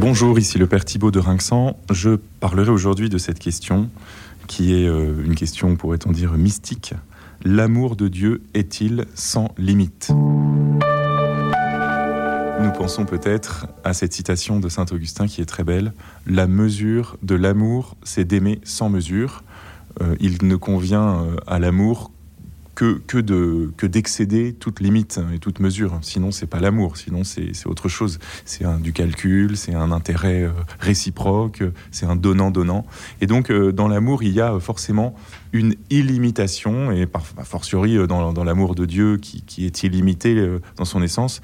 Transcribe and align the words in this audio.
Bonjour, 0.00 0.38
ici 0.38 0.56
le 0.56 0.66
Père 0.66 0.86
Thibault 0.86 1.10
de 1.10 1.18
Rinxan. 1.18 1.76
Je 1.92 2.16
parlerai 2.40 2.70
aujourd'hui 2.70 3.10
de 3.10 3.18
cette 3.18 3.38
question 3.38 3.90
qui 4.46 4.72
est 4.72 4.88
euh, 4.88 5.22
une 5.22 5.34
question, 5.34 5.76
pourrait-on 5.76 6.10
dire, 6.10 6.32
mystique. 6.32 6.94
L'amour 7.44 7.96
de 7.96 8.08
Dieu 8.08 8.42
est-il 8.54 9.04
sans 9.14 9.50
limite? 9.58 10.10
Nous 12.62 12.72
pensons 12.72 13.04
peut-être 13.04 13.66
à 13.84 13.92
cette 13.92 14.14
citation 14.14 14.58
de 14.58 14.70
Saint 14.70 14.86
Augustin 14.90 15.26
qui 15.26 15.42
est 15.42 15.46
très 15.46 15.64
belle. 15.64 15.92
La 16.26 16.46
mesure 16.46 17.18
de 17.22 17.34
l'amour, 17.34 17.98
c'est 18.02 18.24
d'aimer 18.24 18.58
sans 18.64 18.88
mesure. 18.88 19.42
Euh, 20.00 20.16
il 20.18 20.38
ne 20.46 20.56
convient 20.56 21.24
euh, 21.24 21.36
à 21.46 21.58
l'amour 21.58 22.10
que, 22.80 22.98
que, 23.06 23.18
de, 23.18 23.70
que 23.76 23.86
d'excéder 23.86 24.54
toute 24.54 24.80
limite 24.80 25.20
et 25.34 25.38
toute 25.38 25.60
mesure. 25.60 25.98
Sinon, 26.00 26.30
c'est 26.30 26.46
pas 26.46 26.60
l'amour, 26.60 26.96
sinon 26.96 27.24
c'est, 27.24 27.52
autre 27.66 27.90
chose. 27.90 28.18
C'est 28.46 28.64
du 28.80 28.94
calcul, 28.94 29.58
c'est 29.58 29.74
un 29.74 29.92
intérêt 29.92 30.44
euh, 30.44 30.52
réciproque, 30.78 31.62
c'est 31.90 32.06
un 32.06 32.16
donnant-donnant. 32.16 32.86
Et 33.20 33.26
donc, 33.26 33.50
euh, 33.50 33.70
dans 33.70 33.86
l'amour, 33.86 34.22
il 34.22 34.32
y 34.32 34.40
a 34.40 34.58
forcément 34.60 35.14
une 35.52 35.74
illimitation, 35.90 36.90
et 36.90 37.04
par, 37.04 37.22
a 37.36 37.44
fortiori 37.44 37.98
euh, 37.98 38.06
dans, 38.06 38.32
dans, 38.32 38.44
l'amour 38.44 38.74
de 38.74 38.86
Dieu 38.86 39.18
qui, 39.18 39.66
est 39.66 39.82
illimité 39.82 40.42
dans 40.76 40.86
son 40.86 41.02
essence, 41.02 41.42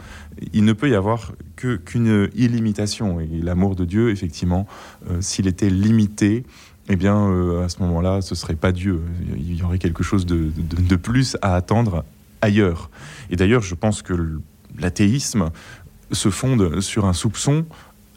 il 0.55 0.65
ne 0.65 0.73
peut 0.73 0.89
y 0.89 0.95
avoir 0.95 1.33
qu'une 1.57 2.30
illimitation. 2.35 3.21
Et 3.21 3.43
l'amour 3.43 3.77
de 3.77 3.85
Dieu, 3.85 4.09
effectivement, 4.09 4.66
s'il 5.21 5.49
était 5.49 5.69
limité, 5.69 6.45
eh 6.89 6.97
bien, 6.97 7.17
euh, 7.17 7.65
à 7.65 7.69
ce 7.69 7.81
moment-là, 7.81 8.21
ce 8.21 8.35
serait 8.35 8.55
pas 8.55 8.73
Dieu. 8.73 9.01
Il 9.37 9.57
y 9.57 9.63
aurait 9.63 9.79
quelque 9.79 10.03
chose 10.03 10.27
de, 10.27 10.51
de 10.57 10.97
plus 10.97 11.37
à 11.43 11.55
attendre 11.55 12.05
ailleurs. 12.41 12.91
Et 13.31 13.37
d'ailleurs, 13.37 13.63
je 13.63 13.75
pense 13.75 14.03
que 14.03 14.39
l'athéisme 14.79 15.51
se 16.13 16.30
fonde 16.30 16.80
sur 16.80 17.07
un 17.07 17.13
soupçon, 17.13 17.67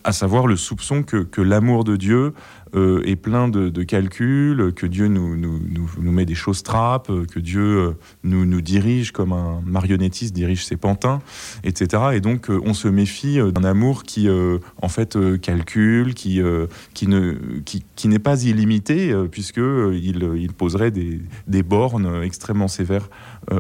à 0.04 0.12
savoir 0.12 0.48
le 0.48 0.55
soupçon 0.55 1.04
que, 1.04 1.18
que 1.18 1.41
l'amour 1.41 1.84
de 1.84 1.96
Dieu 1.96 2.34
euh, 2.76 3.02
est 3.04 3.16
plein 3.16 3.48
de, 3.48 3.84
calculs, 3.84 4.74
que 4.76 4.85
Dieu 4.85 5.07
nous, 5.07 5.35
nous, 5.35 5.60
nous, 5.99 6.12
met 6.12 6.26
des 6.26 6.35
choses 6.35 6.62
trappes, 6.62 7.12
que 7.32 7.40
Dieu 7.40 7.62
euh, 7.62 7.91
nous, 8.24 8.46
nous 8.46 8.62
dirige 8.62 9.12
comme 9.12 9.34
un 9.34 9.62
marionnettiste 9.66 10.35
dirige 10.35 10.66
ses 10.66 10.77
pantins, 10.77 11.21
etc. 11.63 12.04
Et 12.13 12.21
donc 12.21 12.49
euh, 12.49 12.62
on 12.63 12.74
se 12.74 12.88
méfie 12.88 13.40
d'un 13.54 13.63
amour 13.63 14.04
qui 14.04 14.27
en 14.82 14.88
fait 14.88 15.18
calcule, 15.41 16.13
qui, 16.13 16.41
qui, 16.93 17.08
ne, 17.08 17.34
qui, 17.66 17.84
qui 17.96 18.08
n'est 18.08 18.20
pas 18.20 18.43
illimité, 18.43 19.13
puisque 19.32 19.58
il, 19.58 20.30
il 20.38 20.54
poserait 20.54 20.91
des, 20.91 21.21
des, 21.48 21.63
bornes 21.63 22.21
extrêmement 22.24 22.68
sévères 22.68 23.10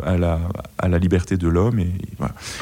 à, 0.03 0.17
la, 0.17 0.39
à 0.77 0.87
la 0.87 0.99
liberté 0.99 1.37
de 1.37 1.47
l'homme. 1.47 1.79
Et, 1.79 1.91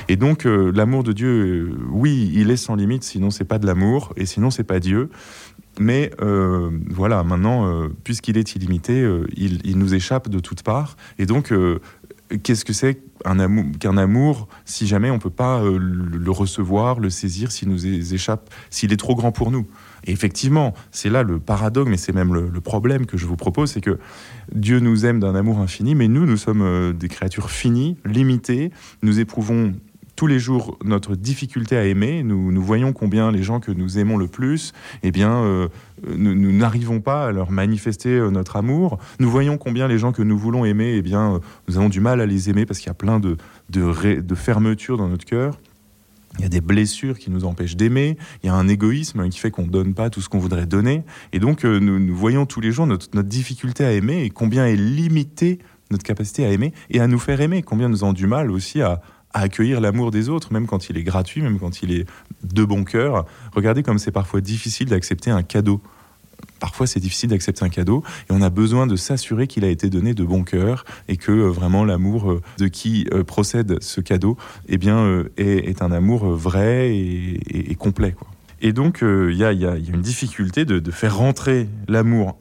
et 0.07 0.15
donc 0.15 0.45
l'amour 0.45 1.03
de 1.03 1.11
Dieu, 1.11 1.75
oui, 1.91 2.31
il 2.33 2.51
est 2.51 2.57
sans 2.57 2.75
limite, 2.75 3.03
sinon 3.03 3.29
c'est 3.29 3.45
pas 3.45 3.59
de 3.59 3.65
l'amour, 3.65 4.13
et 4.15 4.25
sinon 4.25 4.49
c'est 4.49 4.63
pas 4.63 4.79
Dieu. 4.79 5.09
Mais 5.79 6.11
euh, 6.21 6.71
voilà, 6.89 7.23
maintenant, 7.23 7.67
euh, 7.67 7.89
puisqu'il 8.03 8.37
est 8.37 8.55
illimité, 8.55 9.01
euh, 9.01 9.27
il, 9.35 9.77
nous 9.77 9.93
échappe 9.93 10.29
de 10.29 10.39
toutes 10.39 10.63
parts. 10.63 10.97
Et 11.19 11.25
donc, 11.25 11.53
qu'est-ce 12.43 12.65
que 12.65 12.73
c'est 12.73 13.01
qu'un 13.23 13.97
amour, 13.97 14.47
si 14.65 14.87
jamais 14.87 15.09
on 15.11 15.15
ne 15.15 15.19
peut 15.19 15.29
pas 15.29 15.61
le 15.63 16.31
recevoir, 16.31 16.99
le 16.99 17.09
saisir, 17.09 17.51
s'il 17.51 17.69
nous 17.69 17.85
échappe, 17.85 18.49
s'il 18.69 18.93
est 18.93 18.97
trop 18.97 19.15
grand 19.15 19.31
pour 19.31 19.51
nous? 19.51 19.67
Et 20.05 20.11
effectivement, 20.11 20.73
c'est 20.91 21.09
là 21.09 21.23
le 21.23 21.39
paradoxe, 21.39 21.89
mais 21.89 21.97
c'est 21.97 22.13
même 22.13 22.33
le, 22.33 22.49
le, 22.49 22.61
problème 22.61 23.05
que 23.05 23.17
je 23.17 23.25
vous 23.25 23.35
propose, 23.35 23.71
c'est 23.71 23.81
que 23.81 23.99
Dieu 24.53 24.79
nous 24.79 25.05
aime 25.05 25.19
d'un 25.19 25.35
amour 25.35 25.59
infini, 25.59 25.95
mais 25.95 26.07
nous, 26.07 26.25
nous 26.25 26.37
sommes 26.37 26.93
des 26.93 27.07
créatures 27.07 27.49
finies, 27.49 27.97
limitées, 28.05 28.71
nous 29.01 29.19
éprouvons 29.19 29.73
tous 30.17 30.27
les 30.27 30.39
jours 30.39 30.77
notre 30.83 31.15
difficulté 31.15 31.77
à 31.77 31.85
aimer. 31.85 32.23
Nous, 32.23 32.51
nous 32.51 32.61
voyons 32.61 32.91
combien 32.91 33.31
les 33.31 33.43
gens 33.43 33.61
que 33.61 33.71
nous 33.71 33.99
aimons 33.99 34.17
le 34.17 34.27
plus, 34.27 34.73
eh 35.03 35.11
bien, 35.11 35.31
euh, 35.31 35.69
nous 36.07 36.51
n'arrivons 36.51 36.99
pas 36.99 37.27
à 37.27 37.31
leur 37.31 37.51
manifester 37.51 38.09
euh, 38.09 38.31
notre 38.31 38.57
amour. 38.57 38.97
Nous 39.19 39.29
voyons 39.29 39.57
combien 39.57 39.87
les 39.87 39.99
gens 39.99 40.11
que 40.11 40.23
nous 40.23 40.37
voulons 40.37 40.65
aimer, 40.65 40.95
eh 40.97 41.01
bien, 41.03 41.35
euh, 41.35 41.39
nous 41.67 41.77
avons 41.77 41.87
du 41.87 42.01
mal 42.01 42.19
à 42.19 42.25
les 42.25 42.49
aimer 42.49 42.65
parce 42.65 42.79
qu'il 42.79 42.87
y 42.87 42.91
a 42.91 42.95
plein 42.95 43.19
de, 43.19 43.37
de, 43.69 44.19
de 44.19 44.35
fermeture 44.35 44.97
dans 44.97 45.07
notre 45.07 45.23
cœur. 45.23 45.59
Il 46.39 46.43
y 46.43 46.45
a 46.45 46.49
des 46.49 46.61
blessures 46.61 47.17
qui 47.17 47.29
nous 47.29 47.45
empêchent 47.45 47.77
d'aimer. 47.77 48.17
Il 48.43 48.47
y 48.47 48.49
a 48.49 48.55
un 48.55 48.67
égoïsme 48.67 49.29
qui 49.29 49.39
fait 49.39 49.51
qu'on 49.51 49.65
ne 49.65 49.71
donne 49.71 49.93
pas 49.93 50.09
tout 50.09 50.21
ce 50.21 50.29
qu'on 50.29 50.39
voudrait 50.39 50.67
donner. 50.67 51.03
Et 51.31 51.39
donc, 51.39 51.63
nous, 51.63 51.99
nous, 51.99 52.15
voyons 52.15 52.45
tous 52.45 52.61
les 52.61 52.71
jours 52.71 52.85
notre, 52.85 53.07
notre 53.13 53.29
difficulté 53.29 53.85
à 53.85 53.91
aimer 53.91 54.23
et 54.23 54.29
combien 54.29 54.67
est 54.67 54.75
limitée 54.75 55.59
notre 55.89 56.03
capacité 56.03 56.45
à 56.45 56.51
aimer 56.51 56.73
et 56.89 56.99
à 56.99 57.07
nous 57.07 57.17
faire 57.17 57.41
aimer. 57.41 57.63
Combien 57.63 57.89
nous 57.89 58.03
avons 58.03 58.13
du 58.13 58.27
mal 58.27 58.51
aussi 58.51 58.81
à, 58.81 59.01
à 59.33 59.41
accueillir 59.41 59.81
l'amour 59.81 60.11
des 60.11 60.29
autres, 60.29 60.51
même 60.53 60.67
quand 60.67 60.89
il 60.89 60.97
est 60.97 61.03
gratuit, 61.03 61.41
même 61.41 61.59
quand 61.59 61.81
il 61.81 61.91
est 61.91 62.05
de 62.43 62.63
bon 62.63 62.83
cœur. 62.83 63.25
Regardez 63.53 63.83
comme 63.83 63.99
c'est 63.99 64.11
parfois 64.11 64.41
difficile 64.41 64.89
d'accepter 64.89 65.31
un 65.31 65.43
cadeau. 65.43 65.81
Parfois, 66.59 66.87
c'est 66.87 66.99
difficile 66.99 67.29
d'accepter 67.29 67.63
un 67.63 67.69
cadeau 67.69 68.03
et 68.29 68.33
on 68.33 68.41
a 68.41 68.49
besoin 68.49 68.87
de 68.87 68.95
s'assurer 68.95 69.47
qu'il 69.47 69.63
a 69.63 69.69
été 69.69 69.89
donné 69.89 70.13
de 70.13 70.23
bon 70.23 70.43
cœur 70.43 70.85
et 71.07 71.17
que 71.17 71.31
euh, 71.31 71.49
vraiment 71.49 71.83
l'amour 71.83 72.31
euh, 72.31 72.41
de 72.57 72.67
qui 72.67 73.07
euh, 73.13 73.23
procède 73.23 73.81
ce 73.81 74.01
cadeau 74.01 74.37
eh 74.67 74.77
bien, 74.77 75.23
est, 75.37 75.81
un 75.81 75.91
amour 75.91 76.25
vrai 76.25 76.95
et, 76.95 77.75
complet. 77.75 78.15
Et 78.61 78.73
donc, 78.73 78.99
il 79.03 79.35
y, 79.35 79.43
a, 79.43 79.51
une 79.51 80.01
difficulté 80.01 80.65
de, 80.65 80.79
de 80.79 80.91
faire 80.91 81.17
rentrer 81.17 81.69
l'amour 81.87 82.37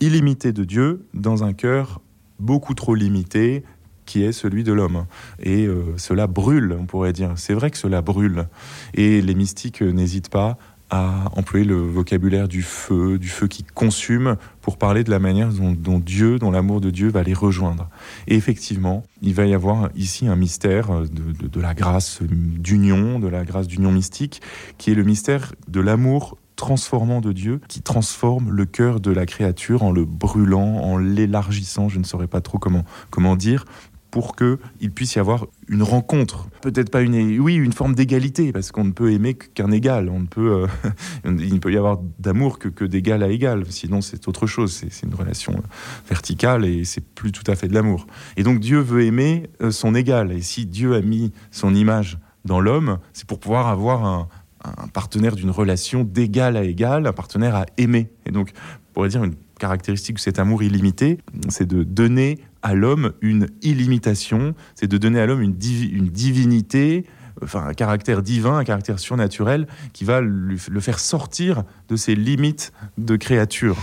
illimité 0.00 0.52
de 0.52 0.64
Dieu 0.64 1.04
dans 1.14 1.42
un 1.42 1.52
cœur 1.52 2.00
beaucoup 2.38 2.74
trop 2.74 2.94
limité, 2.94 3.64
qui 4.08 4.24
est 4.24 4.32
celui 4.32 4.64
de 4.64 4.72
l'homme. 4.72 5.04
Et 5.40 5.66
euh, 5.66 5.96
cela 5.98 6.26
brûle, 6.26 6.76
on 6.80 6.86
pourrait 6.86 7.12
dire. 7.12 7.32
C'est 7.36 7.54
vrai 7.54 7.70
que 7.70 7.76
cela 7.76 8.00
brûle. 8.00 8.48
Et 8.94 9.20
les 9.20 9.34
mystiques 9.34 9.82
n'hésitent 9.82 10.30
pas 10.30 10.56
à 10.90 11.24
employer 11.36 11.66
le 11.66 11.76
vocabulaire 11.76 12.48
du 12.48 12.62
feu, 12.62 13.18
du 13.18 13.28
feu 13.28 13.46
qui 13.46 13.62
consume, 13.62 14.36
pour 14.62 14.78
parler 14.78 15.04
de 15.04 15.10
la 15.10 15.18
manière 15.18 15.50
dont, 15.52 15.98
Dieu, 15.98 16.38
dont 16.38 16.50
l'amour 16.50 16.80
de 16.80 16.88
Dieu 16.88 17.10
va 17.10 17.22
les 17.22 17.34
rejoindre. 17.34 17.90
Et 18.26 18.36
effectivement, 18.36 19.04
il 19.20 19.34
va 19.34 19.44
y 19.44 19.52
avoir 19.52 19.90
ici 19.94 20.26
un 20.26 20.36
mystère 20.36 21.02
de, 21.02 21.46
de 21.46 21.60
la 21.60 21.74
grâce 21.74 22.22
d'union, 22.22 23.18
de 23.18 23.28
la 23.28 23.44
grâce 23.44 23.66
d'union 23.66 23.92
mystique, 23.92 24.40
qui 24.78 24.90
est 24.90 24.94
le 24.94 25.04
mystère 25.04 25.52
de 25.68 25.80
l'amour 25.80 26.38
transformant 26.58 27.20
de 27.20 27.32
Dieu 27.32 27.60
qui 27.68 27.80
transforme 27.80 28.50
le 28.50 28.66
cœur 28.66 29.00
de 29.00 29.12
la 29.12 29.24
créature 29.26 29.84
en 29.84 29.92
le 29.92 30.04
brûlant, 30.04 30.78
en 30.82 30.98
l'élargissant, 30.98 31.88
je 31.88 32.00
ne 32.00 32.04
saurais 32.04 32.26
pas 32.26 32.40
trop 32.40 32.58
comment, 32.58 32.84
comment 33.10 33.36
dire, 33.36 33.64
pour 34.10 34.36
qu'il 34.36 34.90
puisse 34.94 35.14
y 35.16 35.18
avoir 35.18 35.46
une 35.68 35.82
rencontre. 35.82 36.48
Peut-être 36.62 36.90
pas 36.90 37.02
une, 37.02 37.38
oui, 37.40 37.54
une 37.54 37.72
forme 37.72 37.94
d'égalité, 37.94 38.52
parce 38.52 38.72
qu'on 38.72 38.84
ne 38.84 38.92
peut 38.92 39.12
aimer 39.12 39.34
qu'un 39.34 39.70
égal. 39.70 40.08
On 40.08 40.20
ne 40.20 40.26
peut, 40.26 40.64
euh, 40.64 40.90
il 41.24 41.54
ne 41.54 41.58
peut 41.58 41.72
y 41.72 41.76
avoir 41.76 41.98
d'amour 42.18 42.58
que, 42.58 42.68
que 42.68 42.84
d'égal 42.84 43.22
à 43.22 43.28
égal. 43.28 43.64
Sinon, 43.68 44.00
c'est 44.00 44.26
autre 44.28 44.46
chose. 44.46 44.72
C'est 44.90 45.06
une 45.06 45.14
relation 45.14 45.62
verticale 46.08 46.64
et 46.64 46.84
c'est 46.84 47.04
plus 47.04 47.32
tout 47.32 47.48
à 47.50 47.54
fait 47.54 47.68
de 47.68 47.74
l'amour. 47.74 48.06
Et 48.36 48.42
donc, 48.42 48.60
Dieu 48.60 48.78
veut 48.78 49.04
aimer 49.04 49.50
euh, 49.60 49.70
son 49.70 49.94
égal. 49.94 50.32
Et 50.32 50.40
si 50.40 50.66
Dieu 50.66 50.94
a 50.94 51.02
mis 51.02 51.32
son 51.50 51.74
image 51.74 52.18
dans 52.44 52.60
l'homme, 52.60 52.98
c'est 53.12 53.26
pour 53.26 53.40
pouvoir 53.40 53.68
avoir 53.68 54.04
un, 54.04 54.28
un 54.64 54.88
partenaire 54.88 55.36
d'une 55.36 55.50
relation 55.50 56.04
d'égal 56.04 56.56
à 56.56 56.64
égal, 56.64 57.06
un 57.06 57.12
partenaire 57.12 57.54
à 57.54 57.66
aimer. 57.76 58.10
Et 58.26 58.30
donc, 58.30 58.52
on 58.90 58.92
pourrait 58.94 59.08
dire 59.08 59.24
une 59.24 59.34
caractéristique 59.58 60.16
de 60.16 60.20
cet 60.20 60.38
amour 60.38 60.62
illimité, 60.62 61.18
c'est 61.48 61.66
de 61.66 61.82
donner 61.82 62.38
à 62.62 62.74
l'homme 62.74 63.12
une 63.20 63.48
illimitation, 63.62 64.54
c'est 64.74 64.88
de 64.88 64.98
donner 64.98 65.20
à 65.20 65.26
l'homme 65.26 65.42
une, 65.42 65.56
une, 65.92 66.08
divinité, 66.08 67.04
enfin 67.42 67.66
un 67.66 67.74
caractère 67.74 68.22
divin, 68.22 68.58
un 68.58 68.64
caractère 68.64 68.98
surnaturel 68.98 69.66
qui 69.92 70.04
va 70.04 70.20
le 70.20 70.80
faire 70.80 70.98
sortir 70.98 71.64
de 71.88 71.96
ses 71.96 72.14
limites 72.14 72.72
de 72.96 73.16
créature. 73.16 73.76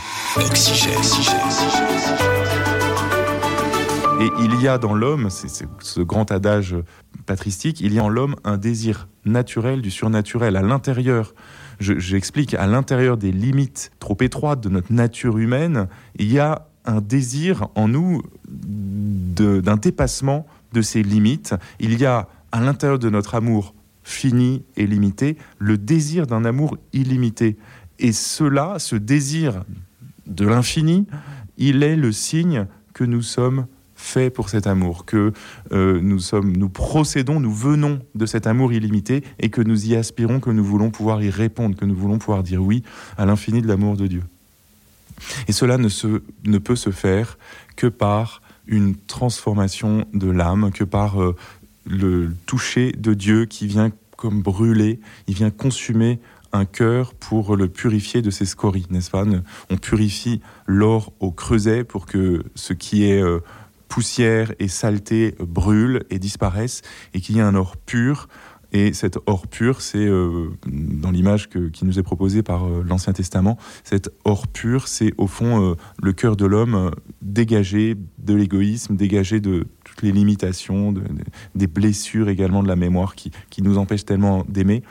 Et 4.22 4.30
il 4.40 4.62
y 4.62 4.68
a 4.70 4.78
dans 4.78 4.94
l'homme, 4.94 5.30
c'est 5.30 5.68
ce 5.80 6.02
grand 6.02 6.32
adage 6.32 6.76
patristique, 7.26 7.82
il 7.82 7.94
y 7.94 8.00
a 8.00 8.04
en 8.04 8.10
l'homme 8.10 8.36
un 8.46 8.58
désir 8.58 9.10
naturel 9.26 9.82
du 9.82 9.92
surnaturel 9.92 10.56
à 10.56 10.62
l'intérieur. 10.62 11.34
J'explique, 11.80 12.54
à 12.54 12.66
l'intérieur 12.66 13.18
des 13.18 13.34
limites 13.34 13.92
trop 14.00 14.16
étroites 14.22 14.62
de 14.62 14.70
notre 14.70 14.94
nature 14.94 15.38
humaine, 15.38 15.88
il 16.18 16.32
y 16.32 16.40
a 16.40 16.70
un 16.86 17.02
désir 17.02 17.68
en 17.76 17.88
nous 17.88 18.22
d'un 18.48 19.78
dépassement 19.78 20.46
de 20.74 20.82
ces 20.82 21.04
limites. 21.04 21.56
Il 21.80 22.00
y 22.00 22.06
a 22.06 22.28
à 22.52 22.62
l'intérieur 22.62 23.00
de 23.00 23.10
notre 23.10 23.36
amour 23.36 23.74
fini 24.04 24.64
et 24.78 24.86
limité 24.86 25.38
le 25.58 25.78
désir 25.78 26.28
d'un 26.28 26.46
amour 26.46 26.78
illimité. 26.94 27.58
Et 28.00 28.12
cela, 28.12 28.76
ce 28.78 28.96
désir 28.96 29.64
de 30.28 30.48
l'infini, 30.48 31.08
il 31.58 31.84
est 31.84 31.96
le 31.96 32.12
signe 32.12 32.68
que 32.94 33.04
nous 33.04 33.22
sommes 33.22 33.68
faits 33.96 34.34
pour 34.34 34.50
cet 34.50 34.68
amour, 34.68 35.06
que 35.06 35.32
euh, 35.72 36.00
nous 36.02 36.20
sommes, 36.20 36.56
nous 36.56 36.70
procédons, 36.70 37.40
nous 37.40 37.54
venons 37.54 38.00
de 38.14 38.26
cet 38.26 38.46
amour 38.46 38.74
illimité 38.74 39.24
et 39.40 39.50
que 39.50 39.62
nous 39.62 39.88
y 39.88 39.96
aspirons, 39.96 40.40
que 40.40 40.50
nous 40.50 40.64
voulons 40.64 40.92
pouvoir 40.92 41.24
y 41.24 41.30
répondre, 41.30 41.76
que 41.76 41.86
nous 41.86 41.96
voulons 41.96 42.20
pouvoir 42.20 42.44
dire 42.44 42.62
oui 42.62 42.84
à 43.18 43.26
l'infini 43.26 43.62
de 43.62 43.68
l'amour 43.68 43.96
de 43.98 44.08
Dieu. 44.08 44.24
Et 45.48 45.52
cela 45.52 45.78
ne, 45.78 46.58
peut 46.58 46.76
se 46.76 46.90
faire 46.92 47.38
que 47.76 47.88
par 47.88 48.42
une 48.68 48.96
transformation 48.96 50.06
de 50.14 50.30
l'âme, 50.30 50.72
que 50.72 50.84
par 50.84 51.22
euh, 51.22 51.36
le 51.86 52.34
toucher 52.46 52.92
de 52.92 53.14
Dieu 53.14 53.46
qui 53.46 53.68
vient 53.68 53.92
comme 54.18 54.42
brûler, 54.42 55.00
il 55.28 55.36
vient 55.36 55.52
consumer 55.52 56.20
un 56.54 56.66
cœur 56.66 57.14
pour 57.14 57.56
le 57.56 57.68
purifier 57.68 58.22
de 58.22 58.30
ses 58.30 58.46
scories, 58.46 58.88
n'est-ce 58.90 59.12
pas? 59.12 59.26
On 59.70 59.78
purifie 59.78 60.42
l'or 60.66 61.12
au 61.20 61.32
creuset 61.32 61.84
pour 61.84 62.06
que 62.06 62.44
ce 62.56 62.74
qui 62.74 63.04
est 63.04 63.22
euh, 63.22 63.40
poussière 63.88 64.54
et 64.60 64.68
saleté 64.68 65.36
brûle 65.40 66.06
et 66.10 66.20
disparaisse 66.20 66.82
et 67.14 67.22
qu'il 67.22 67.36
y 67.36 67.40
ait 67.40 67.44
un 67.44 67.56
or 67.56 67.78
pur. 67.78 68.28
Et 68.72 68.94
cet 68.94 69.18
or 69.26 69.48
pur, 69.48 69.82
c'est 69.82 70.06
euh, 70.06 70.50
dans 70.68 71.12
l'image 71.12 71.50
qui 71.50 71.86
nous 71.86 72.00
est 72.00 72.04
proposée 72.04 72.44
par 72.44 72.66
euh, 72.66 72.84
l'Ancien 72.88 73.14
Testament, 73.14 73.58
cet 73.84 74.10
or 74.24 74.48
pur, 74.48 74.88
c'est 74.88 75.14
au 75.18 75.28
fond 75.28 75.76
le 76.02 76.14
cœur 76.14 76.36
de 76.36 76.46
l'homme 76.46 76.92
dégagé 77.22 77.96
de 78.18 78.34
l'égoïsme, 78.34 78.96
dégagé 78.96 79.40
de 79.40 79.68
toutes 79.84 80.02
les 80.02 80.12
limitations, 80.12 80.94
des 81.56 81.68
blessures 81.68 82.30
également 82.30 82.64
de 82.64 82.68
la 82.68 82.76
mémoire 82.76 83.16
qui, 83.16 83.32
qui 83.50 83.62
nous 83.62 83.78
empêchent 83.78 84.06
tellement 84.06 84.46
d'aimer 84.48 84.84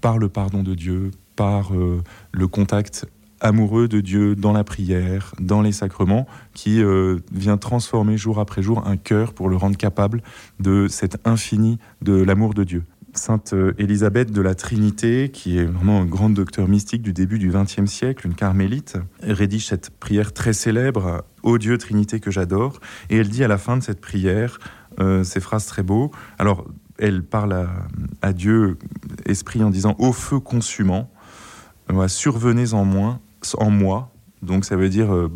par 0.00 0.18
le 0.18 0.28
pardon 0.28 0.62
de 0.62 0.74
Dieu, 0.74 1.10
par 1.36 1.74
euh, 1.74 2.02
le 2.32 2.48
contact 2.48 3.06
amoureux 3.40 3.88
de 3.88 4.00
Dieu 4.00 4.36
dans 4.36 4.52
la 4.52 4.64
prière, 4.64 5.34
dans 5.40 5.62
les 5.62 5.72
sacrements, 5.72 6.26
qui 6.54 6.82
euh, 6.82 7.18
vient 7.32 7.56
transformer 7.56 8.16
jour 8.16 8.38
après 8.38 8.62
jour 8.62 8.86
un 8.86 8.96
cœur 8.96 9.34
pour 9.34 9.48
le 9.48 9.56
rendre 9.56 9.76
capable 9.76 10.22
de 10.60 10.86
cet 10.88 11.26
infini 11.26 11.78
de 12.02 12.12
l'amour 12.12 12.54
de 12.54 12.64
Dieu. 12.64 12.84
Sainte 13.12 13.52
euh, 13.52 13.74
Élisabeth 13.78 14.32
de 14.32 14.40
la 14.40 14.54
Trinité, 14.54 15.30
qui 15.30 15.58
est 15.58 15.64
vraiment 15.64 16.00
un 16.00 16.04
grand 16.04 16.30
docteur 16.30 16.68
mystique 16.68 17.02
du 17.02 17.12
début 17.12 17.38
du 17.38 17.50
XXe 17.50 17.86
siècle, 17.86 18.26
une 18.26 18.34
carmélite, 18.34 18.96
rédige 19.22 19.66
cette 19.66 19.90
prière 19.90 20.32
très 20.32 20.52
célèbre, 20.52 21.24
Ô 21.42 21.58
Dieu 21.58 21.78
Trinité 21.78 22.20
que 22.20 22.30
j'adore, 22.30 22.80
et 23.10 23.16
elle 23.16 23.28
dit 23.28 23.44
à 23.44 23.48
la 23.48 23.58
fin 23.58 23.76
de 23.76 23.82
cette 23.82 24.00
prière 24.00 24.58
ces 25.24 25.40
phrases 25.40 25.64
très 25.64 25.82
beaux. 25.82 26.10
Alors, 26.38 26.66
elle 26.98 27.22
parle 27.22 27.66
à, 28.20 28.32
Dieu, 28.34 28.76
esprit, 29.24 29.64
en 29.64 29.70
disant 29.70 29.96
Au 29.98 30.12
feu 30.12 30.38
consumant, 30.38 31.10
survenez 32.06 32.74
en, 32.74 32.84
moi, 32.84 33.20
en 33.58 33.70
moi. 33.70 34.12
Donc 34.42 34.64
ça 34.64 34.76
veut 34.76 34.88
dire 34.88 35.14
euh, 35.14 35.30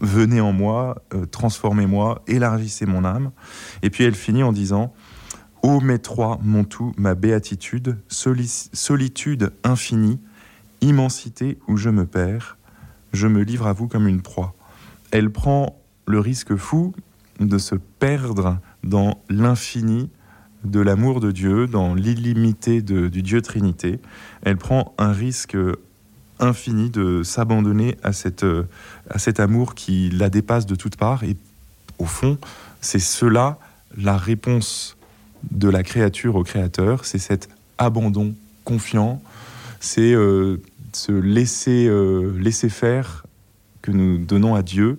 venez 0.00 0.40
en 0.40 0.52
moi, 0.52 1.02
euh, 1.14 1.26
transformez-moi, 1.26 2.22
élargissez 2.26 2.86
mon 2.86 3.04
âme. 3.04 3.30
Et 3.82 3.90
puis 3.90 4.04
elle 4.04 4.14
finit 4.14 4.42
en 4.42 4.52
disant 4.52 4.92
Ô 5.62 5.80
mes 5.80 5.98
trois, 5.98 6.38
mon 6.42 6.64
tout, 6.64 6.92
ma 6.96 7.14
béatitude, 7.14 7.98
solitude 8.08 9.52
infinie, 9.64 10.20
immensité 10.80 11.58
où 11.66 11.76
je 11.76 11.90
me 11.90 12.06
perds, 12.06 12.56
je 13.12 13.26
me 13.26 13.42
livre 13.42 13.66
à 13.66 13.72
vous 13.72 13.88
comme 13.88 14.06
une 14.06 14.22
proie. 14.22 14.54
Elle 15.10 15.30
prend 15.30 15.80
le 16.06 16.20
risque 16.20 16.56
fou 16.56 16.94
de 17.40 17.58
se 17.58 17.74
perdre 17.74 18.58
dans 18.84 19.20
l'infini 19.28 20.10
de 20.64 20.80
l'amour 20.80 21.20
de 21.20 21.30
Dieu, 21.30 21.66
dans 21.66 21.94
l'illimité 21.94 22.82
du 22.82 23.22
Dieu 23.22 23.42
Trinité. 23.42 24.00
Elle 24.42 24.56
prend 24.56 24.94
un 24.98 25.12
risque 25.12 25.56
infini 26.40 26.90
de 26.90 27.22
s'abandonner 27.22 27.96
à, 28.02 28.08
à 28.10 29.18
cet 29.18 29.40
amour 29.40 29.74
qui 29.74 30.10
la 30.10 30.30
dépasse 30.30 30.66
de 30.66 30.74
toutes 30.74 30.96
parts. 30.96 31.24
Et 31.24 31.36
au 31.98 32.06
fond, 32.06 32.38
c'est 32.80 32.98
cela 32.98 33.58
la 33.96 34.16
réponse 34.16 34.97
de 35.50 35.68
la 35.68 35.82
créature 35.82 36.36
au 36.36 36.44
Créateur, 36.44 37.04
c'est 37.04 37.18
cet 37.18 37.48
abandon 37.78 38.34
confiant, 38.64 39.22
c'est 39.80 40.12
euh, 40.12 40.60
ce 40.92 41.12
laisser, 41.12 41.86
euh, 41.86 42.36
laisser 42.38 42.68
faire 42.68 43.24
que 43.82 43.90
nous 43.90 44.18
donnons 44.18 44.54
à 44.54 44.62
Dieu 44.62 44.98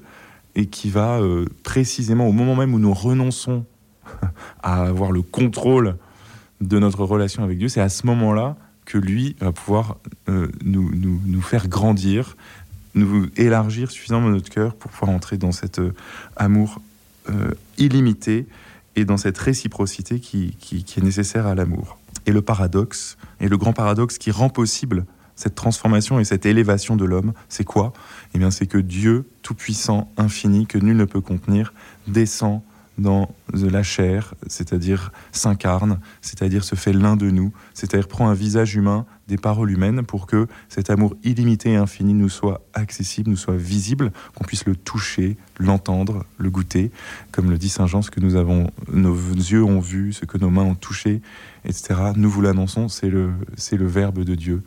et 0.55 0.67
qui 0.67 0.89
va 0.89 1.19
euh, 1.19 1.45
précisément 1.63 2.27
au 2.27 2.31
moment 2.31 2.55
même 2.55 2.73
où 2.73 2.79
nous 2.79 2.93
renonçons 2.93 3.65
à 4.63 4.83
avoir 4.83 5.11
le 5.11 5.21
contrôle 5.21 5.97
de 6.61 6.79
notre 6.79 7.03
relation 7.03 7.43
avec 7.43 7.57
Dieu, 7.57 7.69
c'est 7.69 7.81
à 7.81 7.89
ce 7.89 8.05
moment-là 8.07 8.57
que 8.85 8.97
lui 8.97 9.35
va 9.39 9.51
pouvoir 9.51 9.97
euh, 10.27 10.47
nous, 10.63 10.91
nous, 10.93 11.41
faire 11.41 11.67
grandir, 11.67 12.35
nous 12.95 13.27
élargir 13.37 13.91
suffisamment 13.91 14.29
notre 14.29 14.49
cœur 14.49 14.75
pour 14.75 14.91
pouvoir 14.91 15.15
entrer 15.15 15.37
dans 15.37 15.51
cet 15.51 15.79
amour 16.35 16.81
illimité 17.77 18.47
et 18.95 19.05
dans 19.05 19.17
cette 19.17 19.37
réciprocité 19.37 20.19
qui, 20.19 20.55
qui, 20.59 20.99
est 20.99 21.03
nécessaire 21.03 21.47
à 21.47 21.55
l'amour. 21.55 21.97
Et 22.25 22.31
le 22.31 22.41
paradoxe, 22.41 23.17
et 23.39 23.47
le 23.47 23.57
grand 23.57 23.73
paradoxe 23.73 24.17
qui 24.17 24.31
rend 24.31 24.49
possible 24.49 25.05
cette 25.35 25.55
transformation 25.55 26.19
et 26.19 26.25
cette 26.25 26.45
élévation 26.45 26.97
de 26.97 27.05
l'homme, 27.05 27.33
c'est 27.47 27.63
quoi? 27.63 27.93
Eh 28.33 28.39
bien, 28.39 28.51
c'est 28.51 28.67
que 28.67 28.77
Dieu, 28.77 29.29
tout-puissant, 29.41 30.11
infini, 30.17 30.67
que 30.67 30.77
nul 30.77 30.97
ne 30.97 31.05
peut 31.05 31.21
contenir, 31.21 31.73
descend 32.07 32.61
dans 32.99 33.29
la 33.53 33.83
chair, 33.83 34.35
c'est-à-dire 34.47 35.11
s'incarne, 35.31 35.99
c'est-à-dire 36.21 36.63
se 36.63 36.75
fait 36.75 36.93
l'un 36.93 37.15
de 37.15 37.29
nous, 37.29 37.51
c'est-à-dire 37.73 38.07
prend 38.07 38.29
un 38.29 38.33
visage 38.33 38.75
humain, 38.75 39.05
des 39.27 39.37
paroles 39.37 39.71
humaines, 39.71 40.03
pour 40.03 40.25
que 40.25 40.47
cet 40.69 40.89
amour 40.89 41.15
illimité 41.23 41.71
et 41.71 41.75
infini 41.75 42.13
nous 42.13 42.29
soit 42.29 42.61
accessible, 42.73 43.29
nous 43.29 43.37
soit 43.37 43.55
visible, 43.55 44.11
qu'on 44.35 44.43
puisse 44.43 44.65
le 44.65 44.75
toucher, 44.75 45.37
l'entendre, 45.59 46.25
le 46.37 46.49
goûter, 46.49 46.91
comme 47.31 47.49
le 47.49 47.57
dit 47.57 47.69
Saint 47.69 47.85
Jean, 47.85 48.01
ce 48.01 48.11
que 48.11 48.19
nous 48.19 48.35
avons, 48.35 48.71
nos 48.91 49.15
yeux 49.15 49.63
ont 49.63 49.79
vu, 49.79 50.13
ce 50.13 50.25
que 50.25 50.37
nos 50.37 50.49
mains 50.49 50.63
ont 50.63 50.75
touché, 50.75 51.21
etc. 51.65 51.95
Nous 52.15 52.29
vous 52.29 52.41
l'annonçons, 52.41 52.87
c'est 52.87 53.09
le, 53.09 53.31
c'est 53.55 53.77
le 53.77 53.87
Verbe 53.87 54.23
de 54.23 54.35
Dieu. 54.35 54.63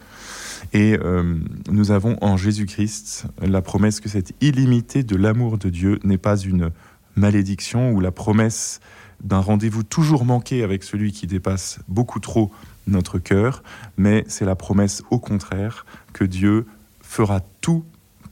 Et 0.73 0.97
euh, 1.03 1.39
nous 1.71 1.91
avons 1.91 2.17
en 2.21 2.37
Jésus-Christ 2.37 3.27
la 3.43 3.63
promesse 3.63 4.01
que 4.01 4.09
cette 4.09 4.33
illimité 4.41 5.03
de 5.03 5.17
l'amour 5.17 5.59
de 5.59 5.69
Dieu 5.69 5.99
n'est 6.05 6.19
pas 6.19 6.37
une 6.37 6.71
malédiction 7.17 7.93
ou 7.93 8.01
la 8.01 8.11
promesse 8.11 8.81
d'un 9.23 9.41
rendez-vous 9.41 9.83
toujours 9.83 10.25
manqué 10.25 10.63
avec 10.63 10.83
celui 10.83 11.13
qui 11.13 11.27
dépasse 11.27 11.79
beaucoup 11.89 12.21
trop 12.21 12.51
notre 12.87 13.19
cœur, 13.19 13.63
mais 13.97 14.25
c'est 14.27 14.45
la 14.45 14.57
promesse 14.57 15.03
au 15.11 15.19
contraire 15.19 15.87
que 16.13 16.25
Dieu 16.25 16.67
fera 17.01 17.41
tout 17.61 17.85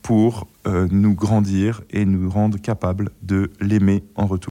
pour 0.02 0.48
euh, 0.66 0.88
nous 0.90 1.14
grandir 1.14 1.82
et 1.90 2.04
nous 2.04 2.28
rendre 2.28 2.58
capables 2.58 3.10
de 3.22 3.52
l'aimer 3.60 4.02
en 4.16 4.26
retour. 4.26 4.48